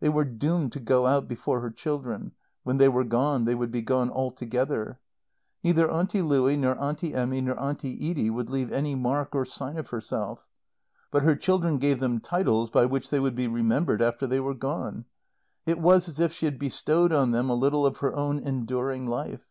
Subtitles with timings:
[0.00, 2.32] They were doomed to go out before her children;
[2.64, 4.98] when they were gone they would be gone altogether.
[5.62, 9.76] Neither Auntie Louie, nor Auntie Emmy, nor Auntie Edie would leave any mark or sign
[9.76, 10.44] of herself.
[11.12, 14.54] But her children gave them titles by which they would be remembered after they were
[14.56, 15.04] gone.
[15.64, 19.06] It was as if she had bestowed on them a little of her own enduring
[19.06, 19.46] life.